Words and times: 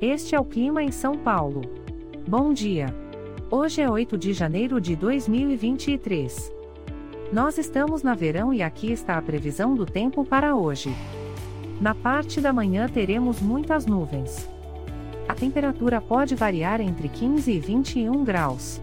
Este 0.00 0.34
é 0.34 0.40
o 0.40 0.44
clima 0.44 0.82
em 0.82 0.92
São 0.92 1.16
Paulo. 1.16 1.62
Bom 2.28 2.52
dia. 2.52 2.94
Hoje 3.50 3.80
é 3.80 3.88
8 3.88 4.18
de 4.18 4.34
janeiro 4.34 4.78
de 4.78 4.94
2023. 4.94 6.52
Nós 7.32 7.56
estamos 7.56 8.02
na 8.02 8.14
verão 8.14 8.52
e 8.52 8.62
aqui 8.62 8.92
está 8.92 9.16
a 9.16 9.22
previsão 9.22 9.74
do 9.74 9.86
tempo 9.86 10.22
para 10.22 10.54
hoje. 10.54 10.94
Na 11.80 11.94
parte 11.94 12.42
da 12.42 12.52
manhã 12.52 12.86
teremos 12.90 13.40
muitas 13.40 13.86
nuvens. 13.86 14.46
A 15.26 15.34
temperatura 15.34 15.98
pode 15.98 16.34
variar 16.34 16.78
entre 16.82 17.08
15 17.08 17.50
e 17.50 17.58
21 17.58 18.22
graus. 18.22 18.82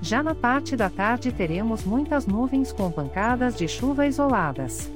Já 0.00 0.22
na 0.22 0.36
parte 0.36 0.76
da 0.76 0.88
tarde 0.88 1.32
teremos 1.32 1.82
muitas 1.82 2.28
nuvens 2.28 2.70
com 2.70 2.92
pancadas 2.92 3.56
de 3.56 3.66
chuva 3.66 4.06
isoladas. 4.06 4.88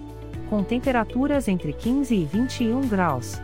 Com 0.49 0.63
temperaturas 0.63 1.49
entre 1.49 1.72
15 1.72 2.14
e 2.14 2.25
21 2.25 2.82
graus. 2.82 3.43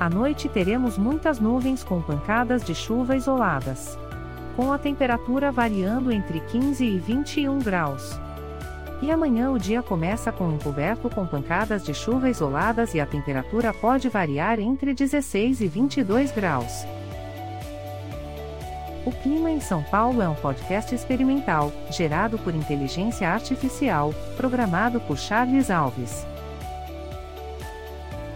À 0.00 0.08
noite 0.08 0.48
teremos 0.48 0.96
muitas 0.96 1.38
nuvens 1.38 1.84
com 1.84 2.00
pancadas 2.00 2.64
de 2.64 2.74
chuva 2.74 3.16
isoladas. 3.16 3.98
Com 4.56 4.72
a 4.72 4.78
temperatura 4.78 5.52
variando 5.52 6.10
entre 6.10 6.40
15 6.40 6.82
e 6.82 6.98
21 6.98 7.58
graus. 7.58 8.18
E 9.02 9.10
amanhã 9.10 9.50
o 9.50 9.58
dia 9.58 9.82
começa 9.82 10.32
com 10.32 10.50
encoberto 10.52 11.10
com 11.10 11.26
pancadas 11.26 11.84
de 11.84 11.92
chuva 11.92 12.30
isoladas 12.30 12.94
e 12.94 13.00
a 13.00 13.04
temperatura 13.04 13.74
pode 13.74 14.08
variar 14.08 14.58
entre 14.58 14.94
16 14.94 15.60
e 15.60 15.68
22 15.68 16.32
graus. 16.32 16.86
O 19.04 19.12
Clima 19.12 19.50
em 19.50 19.60
São 19.60 19.82
Paulo 19.82 20.22
é 20.22 20.28
um 20.28 20.34
podcast 20.34 20.94
experimental, 20.94 21.70
gerado 21.90 22.38
por 22.38 22.54
inteligência 22.54 23.28
artificial, 23.28 24.14
programado 24.38 24.98
por 25.00 25.18
Charles 25.18 25.70
Alves. 25.70 26.26